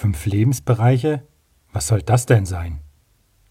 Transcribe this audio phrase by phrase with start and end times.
[0.00, 1.24] Fünf Lebensbereiche?
[1.74, 2.80] Was soll das denn sein?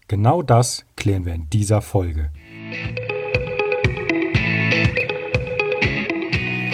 [0.08, 2.32] Genau das klären wir in dieser Folge.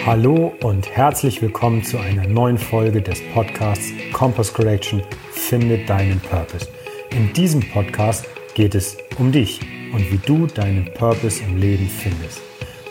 [0.03, 6.67] Hallo und herzlich willkommen zu einer neuen Folge des Podcasts Compass Correction Finde deinen Purpose.
[7.11, 8.25] In diesem Podcast
[8.55, 9.61] geht es um dich
[9.93, 12.41] und wie du deinen Purpose im Leben findest.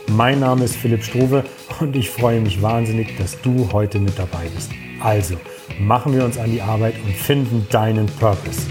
[0.06, 1.42] Mein Name ist Philipp Struve
[1.80, 4.70] und ich freue mich wahnsinnig, dass du heute mit dabei bist.
[5.00, 5.36] Also,
[5.78, 8.68] machen wir uns an die Arbeit und finden deinen Purpose.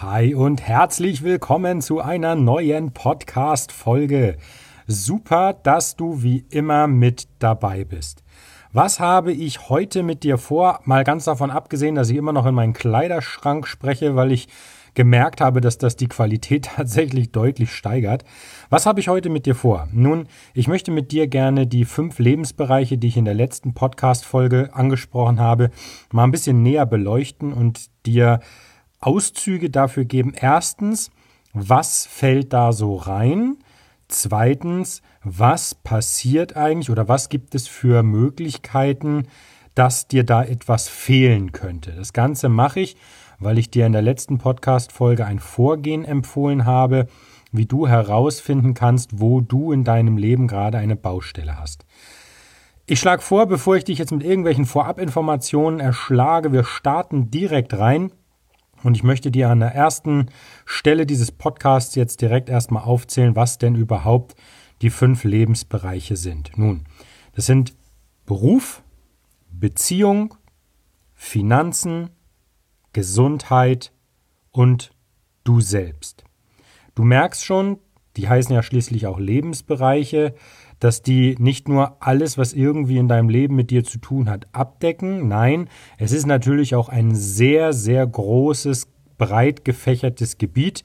[0.00, 4.36] Hi und herzlich willkommen zu einer neuen Podcast-Folge.
[4.86, 8.22] Super, dass du wie immer mit dabei bist.
[8.72, 10.80] Was habe ich heute mit dir vor?
[10.84, 14.48] Mal ganz davon abgesehen, dass ich immer noch in meinen Kleiderschrank spreche, weil ich
[14.94, 18.24] gemerkt habe, dass das die Qualität tatsächlich deutlich steigert.
[18.70, 19.88] Was habe ich heute mit dir vor?
[19.92, 24.70] Nun, ich möchte mit dir gerne die fünf Lebensbereiche, die ich in der letzten Podcast-Folge
[24.72, 25.70] angesprochen habe,
[26.12, 28.40] mal ein bisschen näher beleuchten und dir
[29.00, 30.32] Auszüge dafür geben.
[30.34, 31.10] Erstens,
[31.52, 33.58] was fällt da so rein?
[34.08, 39.28] Zweitens, was passiert eigentlich oder was gibt es für Möglichkeiten,
[39.74, 41.92] dass dir da etwas fehlen könnte?
[41.92, 42.96] Das Ganze mache ich
[43.44, 47.06] weil ich dir in der letzten Podcast-Folge ein Vorgehen empfohlen habe,
[47.52, 51.84] wie du herausfinden kannst, wo du in deinem Leben gerade eine Baustelle hast.
[52.86, 58.12] Ich schlage vor, bevor ich dich jetzt mit irgendwelchen Vorabinformationen erschlage, wir starten direkt rein.
[58.82, 60.26] Und ich möchte dir an der ersten
[60.66, 64.34] Stelle dieses Podcasts jetzt direkt erstmal aufzählen, was denn überhaupt
[64.82, 66.58] die fünf Lebensbereiche sind.
[66.58, 66.84] Nun,
[67.34, 67.74] das sind
[68.26, 68.82] Beruf,
[69.50, 70.34] Beziehung,
[71.14, 72.10] Finanzen,
[72.94, 73.92] Gesundheit
[74.50, 74.92] und
[75.44, 76.24] du selbst.
[76.94, 77.78] Du merkst schon,
[78.16, 80.34] die heißen ja schließlich auch Lebensbereiche,
[80.80, 84.46] dass die nicht nur alles, was irgendwie in deinem Leben mit dir zu tun hat,
[84.52, 85.28] abdecken.
[85.28, 88.88] Nein, es ist natürlich auch ein sehr, sehr großes,
[89.18, 90.84] breit gefächertes Gebiet,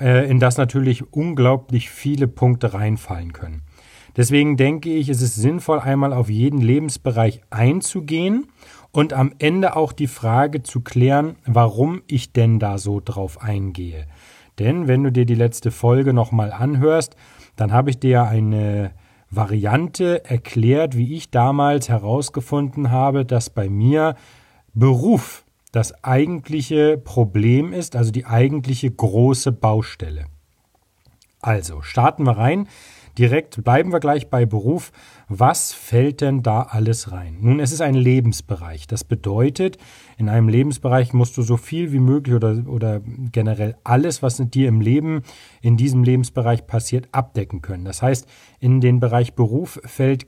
[0.00, 3.62] äh, in das natürlich unglaublich viele Punkte reinfallen können.
[4.16, 8.46] Deswegen denke ich, es ist sinnvoll, einmal auf jeden Lebensbereich einzugehen
[8.92, 14.06] und am Ende auch die Frage zu klären, warum ich denn da so drauf eingehe.
[14.58, 17.16] Denn wenn du dir die letzte Folge nochmal anhörst,
[17.56, 18.92] dann habe ich dir eine
[19.30, 24.14] Variante erklärt, wie ich damals herausgefunden habe, dass bei mir
[24.74, 30.26] Beruf das eigentliche Problem ist, also die eigentliche große Baustelle.
[31.40, 32.68] Also starten wir rein
[33.18, 34.92] direkt, bleiben wir gleich bei Beruf.
[35.28, 37.38] Was fällt denn da alles rein?
[37.40, 38.86] Nun, es ist ein Lebensbereich.
[38.86, 39.78] Das bedeutet,
[40.16, 43.00] in einem Lebensbereich musst du so viel wie möglich oder, oder
[43.32, 45.22] generell alles, was dir im Leben,
[45.60, 47.84] in diesem Lebensbereich passiert, abdecken können.
[47.84, 48.26] Das heißt,
[48.60, 50.26] in den Bereich Beruf fällt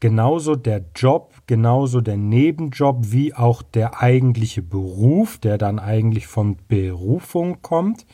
[0.00, 6.56] genauso der Job, genauso der Nebenjob wie auch der eigentliche Beruf, der dann eigentlich von
[6.66, 8.04] Berufung kommt.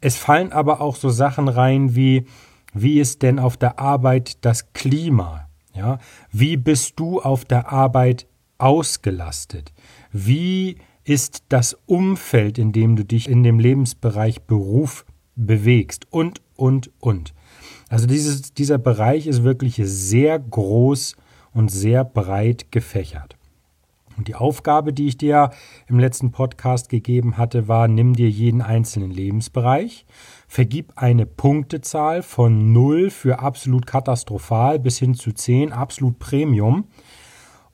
[0.00, 2.26] Es fallen aber auch so Sachen rein wie
[2.74, 5.48] wie ist denn auf der Arbeit das Klima?
[5.74, 5.98] Ja,
[6.30, 8.26] wie bist du auf der Arbeit
[8.58, 9.72] ausgelastet?
[10.12, 15.04] Wie ist das Umfeld, in dem du dich in dem Lebensbereich Beruf
[15.36, 16.06] bewegst?
[16.10, 17.34] Und, und, und.
[17.88, 21.16] Also dieses, dieser Bereich ist wirklich sehr groß
[21.52, 23.36] und sehr breit gefächert.
[24.16, 25.50] Und die Aufgabe, die ich dir
[25.88, 30.06] im letzten Podcast gegeben hatte, war, nimm dir jeden einzelnen Lebensbereich,
[30.54, 36.84] vergib eine Punktezahl von 0 für absolut katastrophal bis hin zu 10 absolut Premium.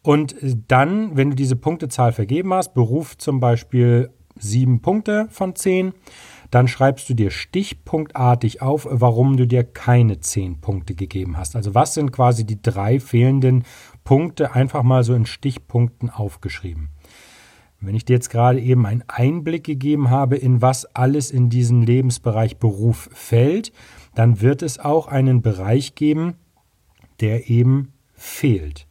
[0.00, 0.34] Und
[0.66, 4.08] dann, wenn du diese Punktezahl vergeben hast, Beruf zum Beispiel
[4.38, 5.92] 7 Punkte von 10,
[6.50, 11.56] dann schreibst du dir stichpunktartig auf, warum du dir keine 10 Punkte gegeben hast.
[11.56, 13.64] Also was sind quasi die drei fehlenden
[14.04, 16.88] Punkte einfach mal so in Stichpunkten aufgeschrieben.
[17.80, 21.82] Wenn ich dir jetzt gerade eben einen Einblick gegeben habe, in was alles in diesem
[21.82, 23.72] Lebensbereich Beruf fällt,
[24.14, 26.34] dann wird es auch einen Bereich geben,
[27.20, 28.86] der eben fehlt.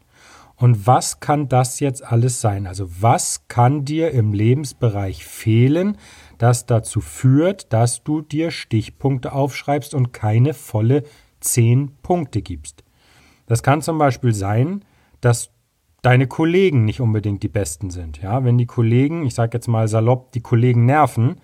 [0.55, 2.67] Und was kann das jetzt alles sein?
[2.67, 5.97] Also was kann dir im Lebensbereich fehlen,
[6.37, 11.03] das dazu führt, dass du dir Stichpunkte aufschreibst und keine volle
[11.39, 12.83] zehn Punkte gibst?
[13.45, 14.83] Das kann zum Beispiel sein,
[15.21, 15.51] dass
[16.01, 18.21] deine Kollegen nicht unbedingt die besten sind.
[18.21, 21.35] Ja, wenn die Kollegen, ich sage jetzt mal salopp, die Kollegen nerven,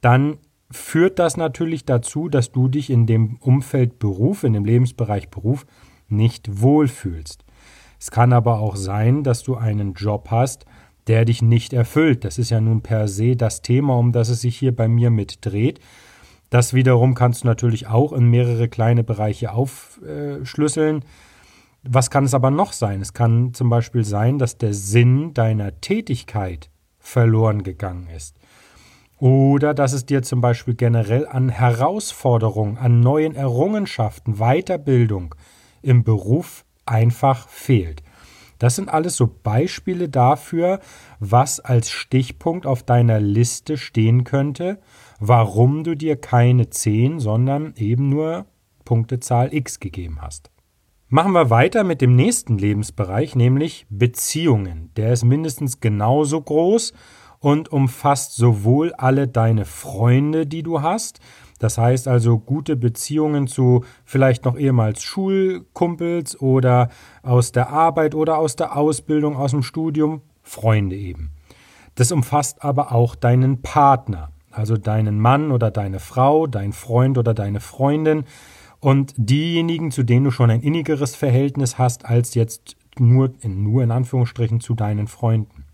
[0.00, 0.38] dann
[0.70, 5.66] führt das natürlich dazu, dass du dich in dem Umfeld Beruf, in dem Lebensbereich Beruf
[6.08, 7.44] nicht wohlfühlst.
[7.98, 10.66] Es kann aber auch sein, dass du einen Job hast,
[11.06, 12.24] der dich nicht erfüllt.
[12.24, 15.10] Das ist ja nun per se das Thema, um das es sich hier bei mir
[15.10, 15.80] mit dreht.
[16.50, 21.04] Das wiederum kannst du natürlich auch in mehrere kleine Bereiche aufschlüsseln.
[21.84, 23.00] Was kann es aber noch sein?
[23.00, 28.36] Es kann zum Beispiel sein, dass der Sinn deiner Tätigkeit verloren gegangen ist.
[29.18, 35.34] Oder dass es dir zum Beispiel generell an Herausforderungen, an neuen Errungenschaften, Weiterbildung
[35.80, 38.02] im Beruf einfach fehlt.
[38.60, 40.78] Das sind alles so Beispiele dafür,
[41.18, 44.78] was als Stichpunkt auf deiner Liste stehen könnte,
[45.18, 48.46] warum du dir keine 10, sondern eben nur
[48.84, 50.51] Punktezahl x gegeben hast.
[51.14, 54.90] Machen wir weiter mit dem nächsten Lebensbereich, nämlich Beziehungen.
[54.96, 56.94] Der ist mindestens genauso groß
[57.38, 61.20] und umfasst sowohl alle deine Freunde, die du hast,
[61.58, 66.88] das heißt also gute Beziehungen zu vielleicht noch ehemals Schulkumpels oder
[67.22, 71.32] aus der Arbeit oder aus der Ausbildung, aus dem Studium, Freunde eben.
[71.94, 77.34] Das umfasst aber auch deinen Partner, also deinen Mann oder deine Frau, dein Freund oder
[77.34, 78.24] deine Freundin,
[78.82, 83.84] und diejenigen, zu denen du schon ein innigeres Verhältnis hast, als jetzt nur in, nur
[83.84, 85.66] in Anführungsstrichen zu deinen Freunden.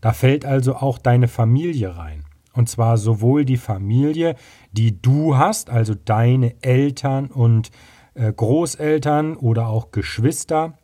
[0.00, 2.24] Da fällt also auch deine Familie rein.
[2.52, 4.34] Und zwar sowohl die Familie,
[4.72, 7.70] die du hast, also deine Eltern und
[8.14, 10.76] äh, Großeltern oder auch Geschwister,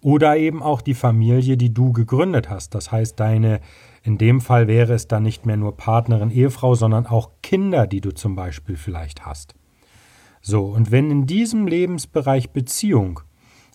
[0.00, 2.74] oder eben auch die Familie, die du gegründet hast.
[2.74, 3.60] Das heißt, deine,
[4.02, 8.00] in dem Fall wäre es dann nicht mehr nur Partnerin, Ehefrau, sondern auch Kinder, die
[8.00, 9.54] du zum Beispiel vielleicht hast.
[10.46, 13.20] So, und wenn in diesem Lebensbereich Beziehung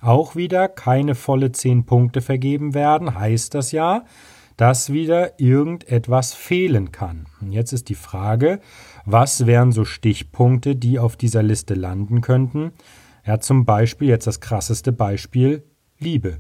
[0.02, 4.06] auch wieder keine volle zehn Punkte vergeben werden, heißt das ja,
[4.56, 7.26] dass wieder irgendetwas fehlen kann.
[7.42, 8.60] Und jetzt ist die Frage,
[9.04, 12.72] was wären so Stichpunkte, die auf dieser Liste landen könnten?
[13.26, 15.64] Ja, zum Beispiel jetzt das krasseste Beispiel
[15.98, 16.38] Liebe.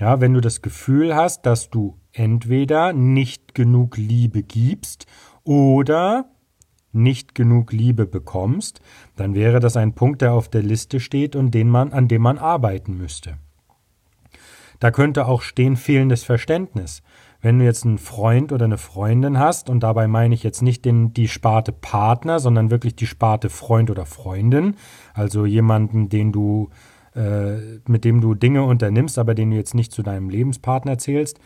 [0.00, 5.04] Ja, wenn du das Gefühl hast, dass du entweder nicht genug Liebe gibst
[5.44, 6.30] oder
[6.96, 8.80] nicht genug Liebe bekommst,
[9.14, 12.22] dann wäre das ein Punkt, der auf der Liste steht und den man, an dem
[12.22, 13.38] man arbeiten müsste.
[14.80, 17.02] Da könnte auch stehen fehlendes Verständnis.
[17.40, 20.84] Wenn du jetzt einen Freund oder eine Freundin hast, und dabei meine ich jetzt nicht
[20.84, 24.74] den, die Sparte Partner, sondern wirklich die Sparte Freund oder Freundin,
[25.14, 26.70] also jemanden, den du,
[27.14, 31.38] äh, mit dem du Dinge unternimmst, aber den du jetzt nicht zu deinem Lebenspartner zählst,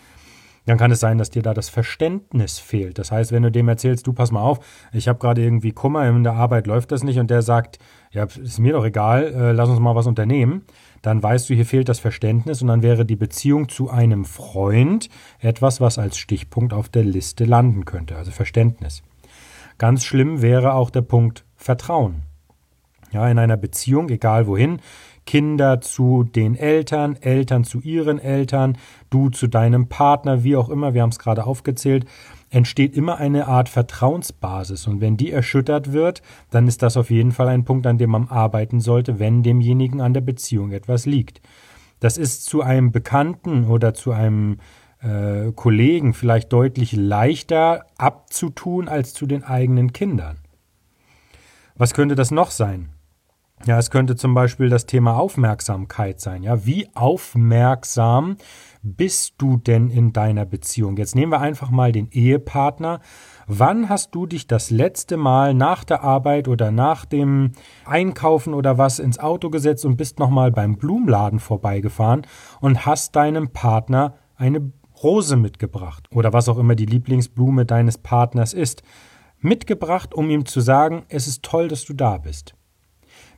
[0.67, 2.99] dann kann es sein, dass dir da das Verständnis fehlt.
[2.99, 4.61] Das heißt, wenn du dem erzählst, du pass mal auf,
[4.93, 7.79] ich habe gerade irgendwie Kummer, in der Arbeit läuft das nicht und der sagt,
[8.13, 10.65] ja, ist mir doch egal, äh, lass uns mal was unternehmen,
[11.03, 15.09] dann weißt du, hier fehlt das Verständnis und dann wäre die Beziehung zu einem Freund
[15.39, 19.03] etwas, was als Stichpunkt auf der Liste landen könnte, also Verständnis.
[19.79, 22.23] Ganz schlimm wäre auch der Punkt Vertrauen.
[23.13, 24.81] Ja, in einer Beziehung, egal wohin,
[25.31, 28.77] Kinder zu den Eltern, Eltern zu ihren Eltern,
[29.11, 32.05] du zu deinem Partner, wie auch immer, wir haben es gerade aufgezählt,
[32.51, 34.89] entsteht immer eine Art Vertrauensbasis.
[34.89, 38.11] Und wenn die erschüttert wird, dann ist das auf jeden Fall ein Punkt, an dem
[38.11, 41.41] man arbeiten sollte, wenn demjenigen an der Beziehung etwas liegt.
[42.01, 44.57] Das ist zu einem Bekannten oder zu einem
[45.01, 50.39] äh, Kollegen vielleicht deutlich leichter abzutun als zu den eigenen Kindern.
[51.77, 52.89] Was könnte das noch sein?
[53.67, 56.43] Ja, es könnte zum Beispiel das Thema Aufmerksamkeit sein.
[56.43, 58.37] Ja, wie aufmerksam
[58.83, 60.97] bist du denn in deiner Beziehung?
[60.97, 63.01] Jetzt nehmen wir einfach mal den Ehepartner.
[63.47, 67.53] Wann hast du dich das letzte Mal nach der Arbeit oder nach dem
[67.85, 72.27] Einkaufen oder was ins Auto gesetzt und bist nochmal beim Blumenladen vorbeigefahren
[72.61, 78.55] und hast deinem Partner eine Rose mitgebracht oder was auch immer die Lieblingsblume deines Partners
[78.55, 78.83] ist?
[79.39, 82.55] Mitgebracht, um ihm zu sagen, es ist toll, dass du da bist.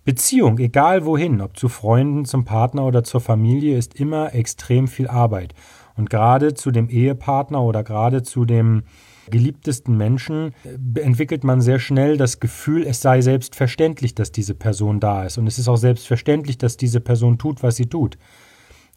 [0.04, 5.06] Beziehung, egal wohin, ob zu Freunden, zum Partner oder zur Familie, ist immer extrem viel
[5.06, 5.54] Arbeit.
[5.96, 8.82] Und gerade zu dem Ehepartner oder gerade zu dem
[9.30, 14.98] geliebtesten Menschen äh, entwickelt man sehr schnell das Gefühl, es sei selbstverständlich, dass diese Person
[14.98, 15.38] da ist.
[15.38, 18.18] Und es ist auch selbstverständlich, dass diese Person tut, was sie tut.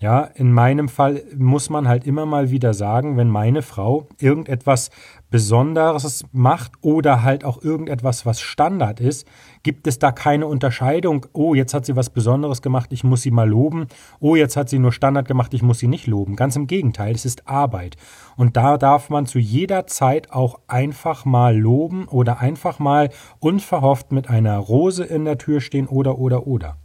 [0.02, 4.90] Ja, in meinem Fall muss man halt immer mal wieder sagen, wenn meine Frau irgendetwas
[5.30, 9.26] Besonderes macht oder halt auch irgendetwas, was Standard ist,
[9.64, 11.26] gibt es da keine Unterscheidung.
[11.32, 13.88] Oh, jetzt hat sie was Besonderes gemacht, ich muss sie mal loben.
[14.20, 16.36] Oh, jetzt hat sie nur Standard gemacht, ich muss sie nicht loben.
[16.36, 17.96] Ganz im Gegenteil, es ist Arbeit.
[18.36, 24.12] Und da darf man zu jeder Zeit auch einfach mal loben oder einfach mal unverhofft
[24.12, 26.76] mit einer Rose in der Tür stehen oder oder oder.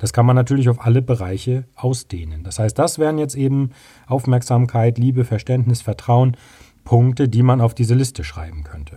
[0.00, 2.42] Das kann man natürlich auf alle Bereiche ausdehnen.
[2.42, 3.70] Das heißt, das wären jetzt eben
[4.06, 6.38] Aufmerksamkeit, Liebe, Verständnis, Vertrauen,
[6.84, 8.96] Punkte, die man auf diese Liste schreiben könnte.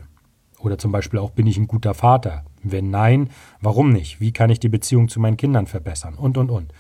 [0.60, 2.46] Oder zum Beispiel auch, bin ich ein guter Vater?
[2.64, 3.30] Wenn nein,
[3.60, 4.22] warum nicht?
[4.22, 6.14] Wie kann ich die Beziehung zu meinen Kindern verbessern?
[6.14, 6.74] Und, und, und.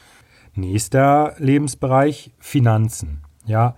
[0.56, 3.24] Nächster Lebensbereich, Finanzen.
[3.46, 3.75] Ja,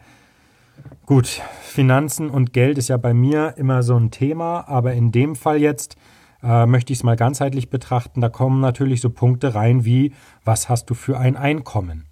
[1.07, 5.35] gut, Finanzen und Geld ist ja bei mir immer so ein Thema, aber in dem
[5.35, 5.97] Fall jetzt
[6.45, 8.21] äh, möchte ich es mal ganzheitlich betrachten.
[8.21, 12.05] Da kommen natürlich so Punkte rein wie, was hast du für ein Einkommen?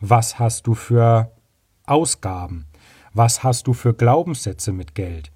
[0.00, 1.32] Was hast du für
[1.84, 2.66] Ausgaben?
[3.12, 5.32] Was hast du für Glaubenssätze mit Geld?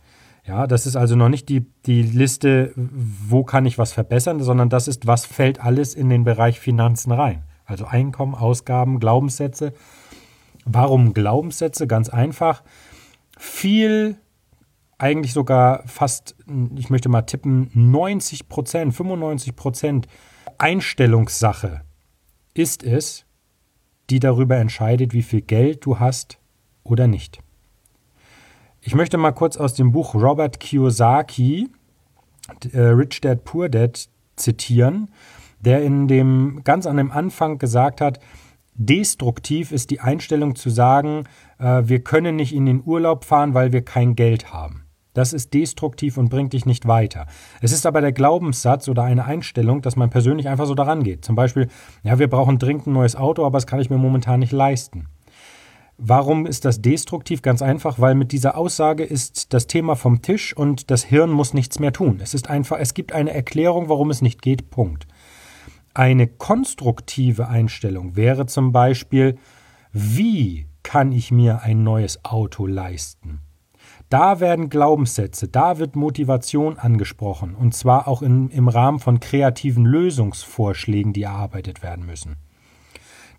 [0.46, 4.68] Ja, das ist also noch nicht die, die Liste, wo kann ich was verbessern, sondern
[4.68, 7.42] das ist, was fällt alles in den Bereich Finanzen rein.
[7.64, 9.72] Also Einkommen, Ausgaben, Glaubenssätze.
[10.64, 11.88] Warum Glaubenssätze?
[11.88, 12.62] Ganz einfach.
[13.36, 14.18] Viel,
[14.98, 16.36] eigentlich sogar fast,
[16.76, 20.08] ich möchte mal tippen, 90 Prozent, 95 Prozent
[20.58, 21.82] Einstellungssache
[22.54, 23.26] ist es,
[24.08, 26.38] die darüber entscheidet, wie viel Geld du hast
[26.82, 27.40] oder nicht.
[28.80, 31.68] Ich möchte mal kurz aus dem Buch Robert Kiyosaki,
[32.72, 35.10] äh, Rich Dad Poor Dad, zitieren,
[35.60, 38.20] der in dem ganz an dem Anfang gesagt hat,
[38.74, 41.24] destruktiv ist die Einstellung zu sagen,
[41.58, 44.85] äh, wir können nicht in den Urlaub fahren, weil wir kein Geld haben.
[45.16, 47.26] Das ist destruktiv und bringt dich nicht weiter.
[47.62, 51.25] Es ist aber der Glaubenssatz oder eine Einstellung, dass man persönlich einfach so daran geht.
[51.25, 51.68] Zum Beispiel,
[52.02, 55.06] ja, wir brauchen dringend ein neues Auto, aber das kann ich mir momentan nicht leisten.
[55.96, 57.40] Warum ist das destruktiv?
[57.40, 61.54] Ganz einfach, weil mit dieser Aussage ist das Thema vom Tisch und das Hirn muss
[61.54, 62.20] nichts mehr tun.
[62.23, 64.68] Es ist einfach, es gibt eine Erklärung, warum es nicht geht.
[64.68, 65.06] Punkt.
[65.94, 69.38] Eine konstruktive Einstellung wäre zum Beispiel,
[69.92, 73.45] wie kann ich mir ein neues Auto leisten?
[74.08, 79.84] Da werden Glaubenssätze, da wird Motivation angesprochen, und zwar auch in, im Rahmen von kreativen
[79.84, 82.36] Lösungsvorschlägen, die erarbeitet werden müssen.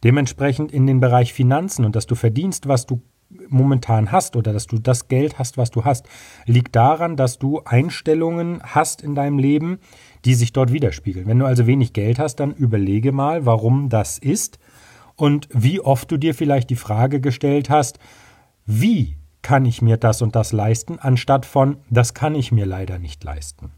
[0.04, 3.02] Dementsprechend in den Bereich Finanzen und dass du verdienst, was du
[3.50, 6.08] momentan hast oder dass du das Geld hast, was du hast,
[6.46, 9.80] liegt daran, dass du Einstellungen hast in deinem Leben,
[10.26, 11.28] die sich dort widerspiegeln.
[11.28, 14.60] Wenn du also wenig Geld hast, dann überlege mal, warum das ist
[15.16, 18.00] und wie oft du dir vielleicht die Frage gestellt hast,
[18.66, 23.00] wie kann ich mir das und das leisten, anstatt von, das kann ich mir leider
[23.00, 23.72] nicht leisten.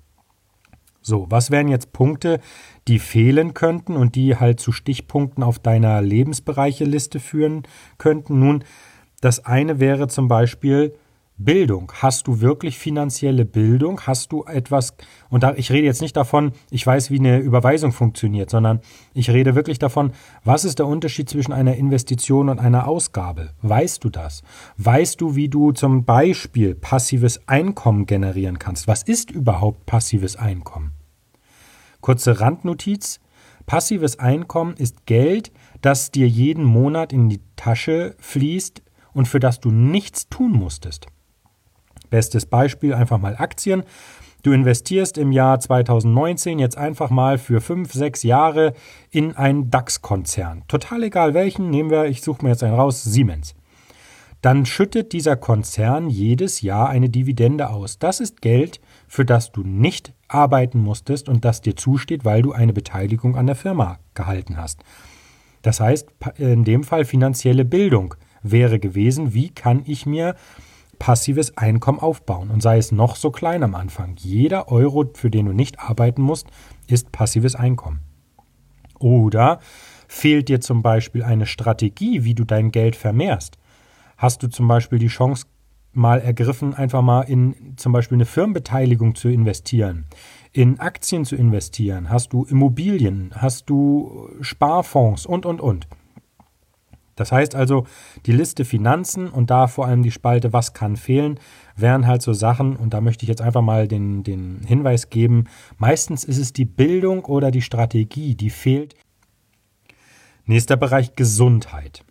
[1.00, 2.40] So, was wären jetzt Punkte,
[2.88, 7.68] die fehlen könnten und die halt zu Stichpunkten auf deiner Lebensbereiche-Liste führen
[8.00, 8.40] könnten?
[8.40, 8.64] Nun,
[9.22, 10.96] das eine wäre zum Beispiel
[11.42, 11.90] Bildung.
[11.96, 14.02] Hast du wirklich finanzielle Bildung?
[14.02, 14.94] Hast du etwas,
[15.30, 18.82] und da, ich rede jetzt nicht davon, ich weiß, wie eine Überweisung funktioniert, sondern
[19.14, 20.12] ich rede wirklich davon,
[20.44, 23.52] was ist der Unterschied zwischen einer Investition und einer Ausgabe?
[23.62, 24.44] Weißt du das?
[24.76, 28.90] Weißt du, wie du zum Beispiel passives Einkommen generieren kannst?
[28.90, 30.92] Was ist überhaupt passives Einkommen?
[32.02, 33.22] Kurze Randnotiz.
[33.66, 38.82] Passives Einkommen ist Geld, das dir jeden Monat in die Tasche fließt
[39.14, 41.08] und für das du nichts tun musstest.
[42.10, 43.84] Bestes Beispiel einfach mal Aktien.
[44.42, 48.74] Du investierst im Jahr 2019 jetzt einfach mal für fünf, sechs Jahre
[49.12, 50.64] in einen DAX-Konzern.
[50.68, 53.54] Total egal welchen, nehmen wir, ich suche mir jetzt einen raus, Siemens.
[54.42, 58.00] Dann schüttet dieser Konzern jedes Jahr eine Dividende aus.
[58.00, 62.54] Das ist Geld, für das du nicht arbeiten musstest und das dir zusteht, weil du
[62.54, 64.80] eine Beteiligung an der Firma gehalten hast.
[65.62, 70.36] Das heißt, in dem Fall finanzielle Bildung wäre gewesen, wie kann ich mir
[71.00, 74.16] passives Einkommen aufbauen und sei es noch so klein am Anfang.
[74.18, 76.48] Jeder Euro, für den du nicht arbeiten musst,
[76.88, 78.02] ist passives Einkommen.
[79.00, 79.60] Oder
[80.08, 83.58] fehlt dir zum Beispiel eine Strategie, wie du dein Geld vermehrst?
[84.18, 85.46] Hast du zum Beispiel die Chance
[85.94, 90.06] mal ergriffen, einfach mal in zum Beispiel eine Firmenbeteiligung zu investieren,
[90.52, 92.10] in Aktien zu investieren?
[92.10, 93.32] Hast du Immobilien?
[93.36, 95.88] Hast du Sparfonds und, und, und?
[97.20, 97.86] Das heißt also,
[98.26, 101.38] die Liste Finanzen und da vor allem die Spalte Was kann fehlen,
[101.76, 105.44] wären halt so Sachen, und da möchte ich jetzt einfach mal den, den Hinweis geben,
[105.78, 108.96] meistens ist es die Bildung oder die Strategie, die fehlt.
[110.46, 112.06] Nächster Bereich Gesundheit.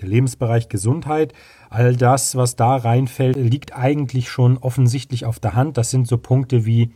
[0.00, 1.32] Der Lebensbereich Gesundheit,
[1.68, 5.78] all das, was da reinfällt, liegt eigentlich schon offensichtlich auf der Hand.
[5.78, 6.92] Das sind so Punkte wie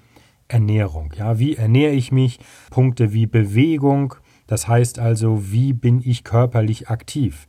[0.47, 1.13] Ernährung.
[1.17, 2.39] Ja, wie ernähre ich mich?
[2.71, 4.15] Punkte wie Bewegung,
[4.47, 7.49] das heißt also, wie bin ich körperlich aktiv?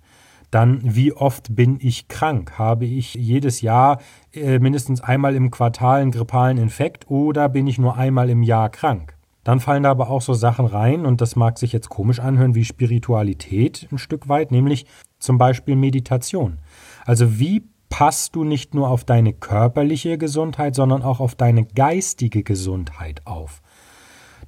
[0.49, 2.53] Dann, wie oft bin ich krank?
[2.57, 3.99] Habe ich jedes Jahr
[4.33, 8.69] äh, mindestens einmal im Quartal einen grippalen Infekt oder bin ich nur einmal im Jahr
[8.69, 9.17] krank?
[9.43, 12.53] Dann fallen da aber auch so Sachen rein, und das mag sich jetzt komisch anhören,
[12.53, 14.85] wie Spiritualität ein Stück weit, nämlich
[15.19, 16.57] zum Beispiel Meditation.
[17.05, 22.43] Also wie passt du nicht nur auf deine körperliche Gesundheit, sondern auch auf deine geistige
[22.43, 23.61] Gesundheit auf?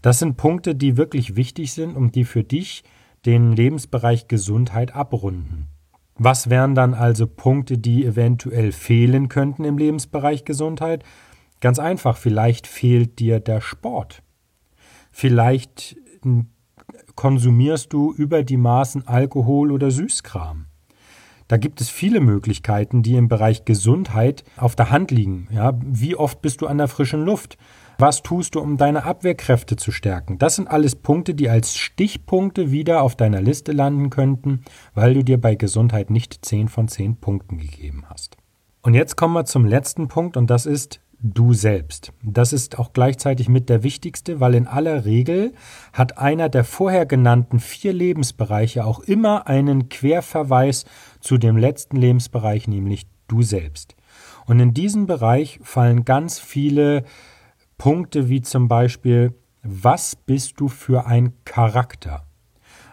[0.01, 2.83] Das sind Punkte, die wirklich wichtig sind und die für dich
[3.25, 5.67] den Lebensbereich Gesundheit abrunden.
[6.15, 11.03] Was wären dann also Punkte, die eventuell fehlen könnten im Lebensbereich Gesundheit?
[11.61, 14.21] Ganz einfach, vielleicht fehlt dir der Sport.
[15.11, 16.47] Vielleicht hm,
[17.15, 20.65] konsumierst du über die Maßen Alkohol oder Süßkram.
[21.47, 25.47] Da gibt es viele Möglichkeiten, die im Bereich Gesundheit auf der Hand liegen.
[25.51, 27.57] Ja, wie oft bist du an der frischen Luft?
[28.01, 30.37] Was tust du, um deine Abwehrkräfte zu stärken?
[30.37, 34.61] Das sind alles Punkte, die als Stichpunkte wieder auf deiner Liste landen könnten,
[34.93, 38.37] weil du dir bei Gesundheit nicht 10 von 10 Punkten gegeben hast.
[38.83, 42.13] Und jetzt kommen wir zum letzten Punkt und das ist du selbst.
[42.23, 45.51] Das ist auch gleichzeitig mit der wichtigste, weil in aller Regel
[45.91, 50.85] hat einer der vorher genannten vier Lebensbereiche auch immer einen Querverweis
[51.19, 53.97] zu dem letzten Lebensbereich, nämlich du selbst.
[54.45, 57.03] Und in diesen Bereich fallen ganz viele
[57.79, 59.33] Punkte wie zum Beispiel,
[59.63, 62.27] was bist du für ein Charakter?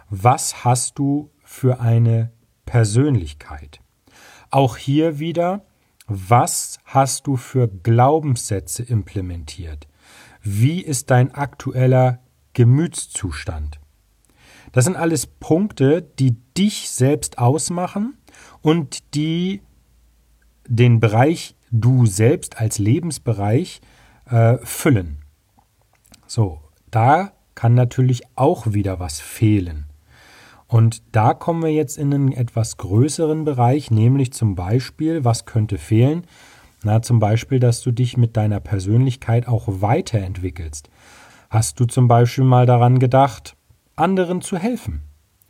[0.09, 2.33] Was hast du für eine
[2.67, 3.81] Persönlichkeit?
[4.51, 5.67] Auch hier wieder,
[6.07, 9.89] was hast du für Glaubenssätze implementiert?
[10.41, 12.21] Wie ist dein aktueller
[12.53, 13.81] Gemütszustand?
[14.71, 18.17] Das sind alles Punkte, die dich selbst ausmachen
[18.63, 19.63] und die
[20.69, 23.81] den Bereich du selbst als Lebensbereich
[24.27, 25.19] äh, füllen.
[26.27, 29.87] So, da kann natürlich auch wieder was fehlen.
[30.69, 35.79] Und da kommen wir jetzt in einen etwas größeren Bereich, nämlich zum Beispiel, was könnte
[35.79, 36.27] fehlen?
[36.83, 40.91] Na, zum Beispiel, dass du dich mit deiner Persönlichkeit auch weiterentwickelst.
[41.51, 43.57] Hast du zum Beispiel mal daran gedacht,
[43.95, 45.03] anderen zu helfen?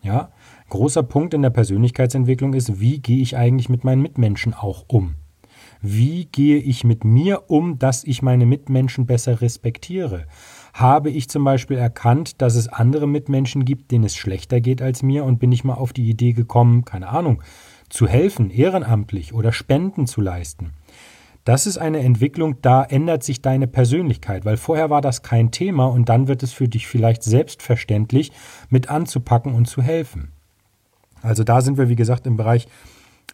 [0.02, 0.30] Ja,
[0.68, 5.16] großer Punkt in der Persönlichkeitsentwicklung ist, wie gehe ich eigentlich mit meinen Mitmenschen auch um?
[5.80, 10.26] Wie gehe ich mit mir um, dass ich meine Mitmenschen besser respektiere?
[10.72, 15.02] Habe ich zum Beispiel erkannt, dass es andere Mitmenschen gibt, denen es schlechter geht als
[15.02, 17.42] mir und bin ich mal auf die Idee gekommen, keine Ahnung,
[17.88, 20.72] zu helfen, ehrenamtlich oder Spenden zu leisten.
[21.44, 25.86] Das ist eine Entwicklung, da ändert sich deine Persönlichkeit, weil vorher war das kein Thema
[25.86, 28.32] und dann wird es für dich vielleicht selbstverständlich
[28.68, 30.32] mit anzupacken und zu helfen.
[31.22, 32.66] Also da sind wir, wie gesagt, im Bereich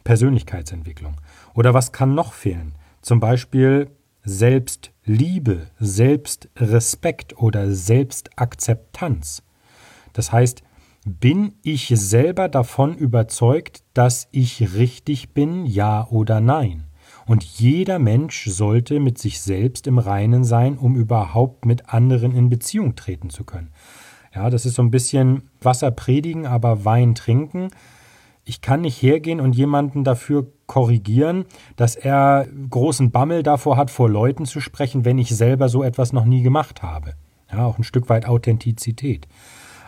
[0.04, 1.16] Persönlichkeitsentwicklung.
[1.54, 2.74] Oder was kann noch fehlen?
[3.00, 3.90] Zum Beispiel
[4.24, 9.42] Selbstliebe, Selbstrespekt oder Selbstakzeptanz.
[10.12, 10.62] Das heißt,
[11.04, 16.84] bin ich selber davon überzeugt, dass ich richtig bin, ja oder nein?
[17.26, 22.48] Und jeder Mensch sollte mit sich selbst im Reinen sein, um überhaupt mit anderen in
[22.48, 23.70] Beziehung treten zu können.
[24.34, 27.68] Ja, das ist so ein bisschen Wasser predigen, aber Wein trinken.
[28.44, 31.44] Ich kann nicht hergehen und jemanden dafür korrigieren,
[31.76, 36.12] dass er großen Bammel davor hat, vor Leuten zu sprechen, wenn ich selber so etwas
[36.12, 37.14] noch nie gemacht habe.
[37.52, 39.28] Ja, auch ein Stück weit Authentizität.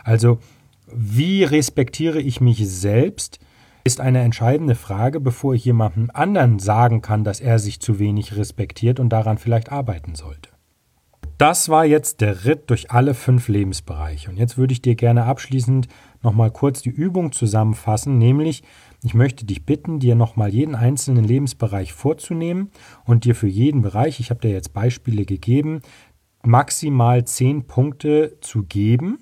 [0.03, 0.39] Also,
[0.87, 3.39] wie respektiere ich mich selbst,
[3.83, 8.35] ist eine entscheidende Frage, bevor ich jemandem anderen sagen kann, dass er sich zu wenig
[8.35, 10.49] respektiert und daran vielleicht arbeiten sollte.
[11.37, 14.29] Das war jetzt der Ritt durch alle fünf Lebensbereiche.
[14.29, 15.87] Und jetzt würde ich dir gerne abschließend
[16.25, 18.63] nochmal kurz die Übung zusammenfassen, nämlich
[19.03, 22.71] ich möchte dich bitten, dir nochmal jeden einzelnen Lebensbereich vorzunehmen
[23.05, 25.81] und dir für jeden Bereich, ich habe dir jetzt Beispiele gegeben,
[26.43, 29.19] maximal zehn Punkte zu geben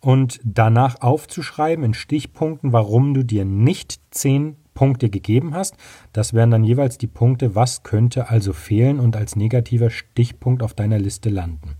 [0.00, 5.76] und danach aufzuschreiben in Stichpunkten, warum du dir nicht zehn Punkte gegeben hast.
[6.12, 10.74] Das wären dann jeweils die Punkte, was könnte also fehlen und als negativer Stichpunkt auf
[10.74, 11.76] deiner Liste landen.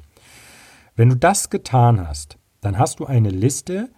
[0.97, 3.89] Wenn du das getan hast, dann hast du eine Liste,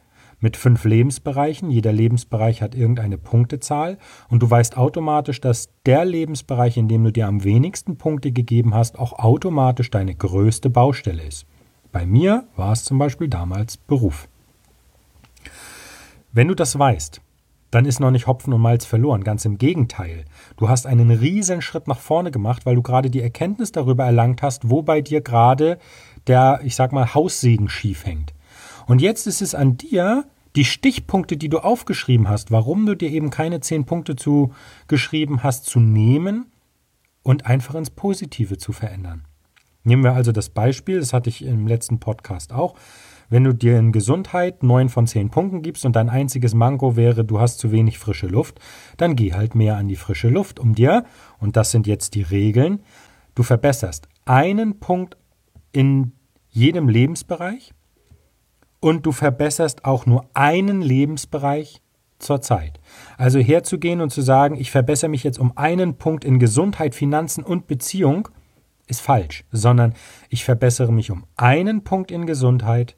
[0.43, 1.71] mit fünf Lebensbereichen.
[1.71, 7.13] Jeder Lebensbereich hat irgendeine Punktezahl und du weißt automatisch, dass der Lebensbereich, in dem du
[7.13, 11.47] dir am wenigsten Punkte gegeben hast, auch automatisch deine größte Baustelle ist.
[11.93, 14.29] Bei mir war es zum Beispiel damals Beruf.
[16.33, 17.21] Wenn du das weißt,
[17.71, 19.25] dann ist noch nicht Hopfen und Malz verloren.
[19.25, 20.27] Ganz im Gegenteil.
[20.57, 24.43] Du hast einen riesen Schritt nach vorne gemacht, weil du gerade die Erkenntnis darüber erlangt
[24.43, 25.79] hast, wo bei dir gerade
[26.27, 28.35] der, ich sag mal, Haussegen schief hängt.
[28.87, 30.25] Und jetzt ist es an dir,
[30.57, 34.53] die Stichpunkte, die du aufgeschrieben hast, warum du dir eben keine zehn Punkte zu
[34.87, 36.47] geschrieben hast, zu nehmen
[37.23, 39.25] und einfach ins Positive zu verändern.
[39.85, 42.75] Nehmen wir also das Beispiel, das hatte ich im letzten Podcast auch.
[43.29, 47.25] Wenn du dir in Gesundheit neun von zehn Punkten gibst und dein einziges Manko wäre,
[47.25, 48.61] du hast zu wenig frische Luft,
[48.99, 51.05] dann geh halt mehr an die frische Luft, um dir,
[51.39, 52.81] und das sind jetzt die Regeln,
[53.35, 55.17] du verbesserst einen Punkt
[55.73, 56.13] in
[56.51, 57.73] jedem Lebensbereich
[58.83, 61.81] und du verbesserst auch nur einen Lebensbereich
[62.19, 62.81] zur Zeit.
[63.17, 67.45] Also herzugehen und zu sagen, ich verbessere mich jetzt um einen Punkt in Gesundheit, Finanzen
[67.45, 68.29] und Beziehung,
[68.89, 69.95] ist falsch, sondern
[70.31, 72.97] ich verbessere mich um einen Punkt in Gesundheit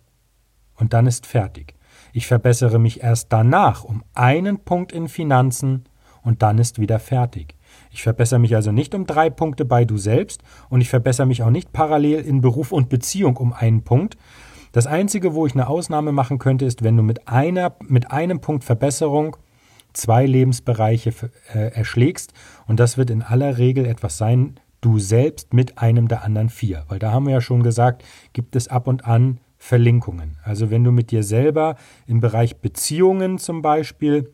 [0.74, 1.74] und dann ist fertig.
[2.14, 5.84] Ich verbessere mich erst danach um einen Punkt in Finanzen
[6.22, 7.56] und dann ist wieder fertig.
[7.90, 11.42] Ich verbessere mich also nicht um drei Punkte bei du selbst und ich verbessere mich
[11.42, 14.16] auch nicht parallel in Beruf und Beziehung um einen Punkt,
[14.74, 18.40] das Einzige, wo ich eine Ausnahme machen könnte, ist, wenn du mit, einer, mit einem
[18.40, 19.36] Punkt Verbesserung
[19.92, 21.12] zwei Lebensbereiche
[21.54, 22.32] äh, erschlägst.
[22.66, 26.82] Und das wird in aller Regel etwas sein, du selbst mit einem der anderen vier.
[26.88, 30.38] Weil da haben wir ja schon gesagt, gibt es ab und an Verlinkungen.
[30.42, 31.76] Also wenn du mit dir selber
[32.08, 34.32] im Bereich Beziehungen zum Beispiel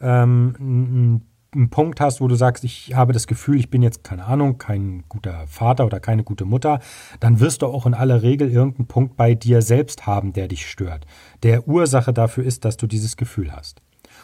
[0.00, 1.22] ähm,
[1.54, 4.58] einen Punkt hast, wo du sagst, ich habe das Gefühl, ich bin jetzt, keine Ahnung,
[4.58, 6.80] kein guter Vater oder keine gute Mutter,
[7.20, 10.66] dann wirst du auch in aller Regel irgendeinen Punkt bei dir selbst haben, der dich
[10.68, 11.06] stört,
[11.42, 13.80] der Ursache dafür ist, dass du dieses Gefühl hast.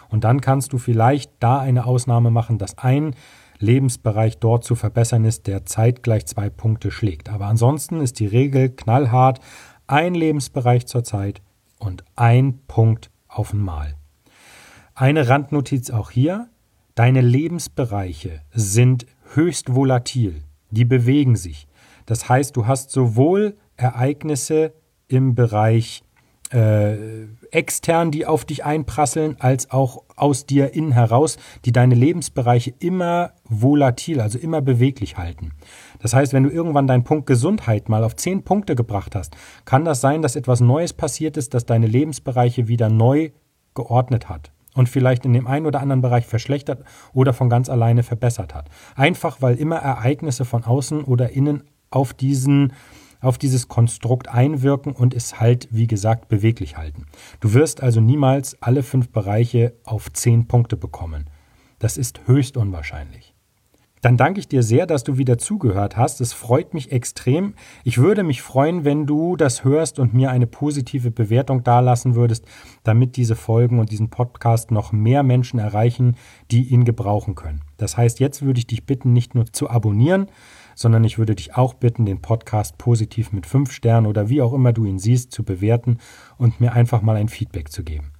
[0.09, 3.15] Und dann kannst du vielleicht da eine Ausnahme machen, dass ein
[3.59, 7.29] Lebensbereich dort zu verbessern ist, der zeitgleich zwei Punkte schlägt.
[7.29, 9.41] Aber ansonsten ist die Regel knallhart,
[9.87, 11.43] ein Lebensbereich zur Zeit
[11.79, 13.95] und ein Punkt auf einmal.
[14.95, 16.50] Eine Randnotiz auch hier.
[17.01, 20.43] Deine Lebensbereiche sind höchst volatil.
[20.71, 21.67] Die bewegen sich.
[22.05, 24.75] Das heißt, du hast sowohl Ereignisse
[25.09, 26.03] im Bereich
[26.53, 32.75] äh, extern, die auf dich einprasseln, als auch aus dir innen heraus, die deine Lebensbereiche
[32.81, 35.53] immer volatil, also immer beweglich halten.
[36.01, 39.35] Das heißt, wenn du irgendwann deinen Punkt Gesundheit mal auf zehn Punkte gebracht hast,
[39.65, 43.31] kann das sein, dass etwas Neues passiert ist, das deine Lebensbereiche wieder neu
[43.73, 48.03] geordnet hat und vielleicht in dem einen oder anderen Bereich verschlechtert oder von ganz alleine
[48.03, 48.69] verbessert hat.
[48.95, 52.73] Einfach weil immer Ereignisse von außen oder innen auf diesen
[53.21, 57.07] auf dieses Konstrukt einwirken und es halt, wie gesagt, beweglich halten.
[57.41, 61.29] Du wirst also niemals alle fünf Bereiche auf zehn Punkte bekommen.
[61.79, 63.30] Das ist höchst unwahrscheinlich.
[64.01, 66.21] Dann danke ich dir sehr, dass du wieder zugehört hast.
[66.21, 67.55] Es freut mich extrem.
[67.85, 72.47] Ich würde mich freuen, wenn du das hörst und mir eine positive Bewertung dalassen würdest,
[72.83, 76.17] damit diese Folgen und diesen Podcast noch mehr Menschen erreichen,
[76.51, 77.61] die ihn gebrauchen können.
[77.77, 80.27] Das heißt, jetzt würde ich dich bitten, nicht nur zu abonnieren,
[80.75, 84.55] sondern ich würde dich auch bitten, den Podcast positiv mit fünf Sternen oder wie auch
[84.55, 85.99] immer du ihn siehst, zu bewerten
[86.39, 88.13] und mir einfach mal ein Feedback zu geben.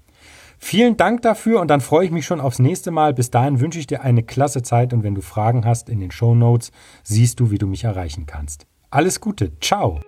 [0.63, 3.15] Vielen Dank dafür und dann freue ich mich schon aufs nächste Mal.
[3.15, 6.11] Bis dahin wünsche ich dir eine klasse Zeit und wenn du Fragen hast in den
[6.11, 6.71] Show Notes,
[7.03, 8.67] siehst du, wie du mich erreichen kannst.
[8.91, 10.01] Alles Gute, ciao!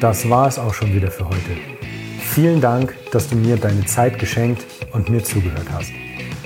[0.00, 1.56] Das war es auch schon wieder für heute.
[2.18, 5.92] Vielen Dank, dass du mir deine Zeit geschenkt und mir zugehört hast.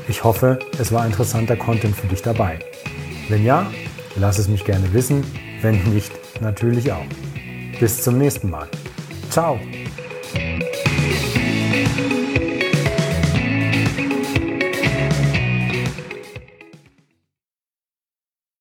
[0.06, 2.58] Ich hoffe, es war interessanter Content für dich dabei.
[3.28, 3.70] Wenn ja,
[4.16, 5.24] lass es mich gerne wissen,
[5.62, 7.06] wenn nicht, natürlich auch.
[7.80, 8.68] Bis zum nächsten Mal.
[9.34, 9.83] Ciao!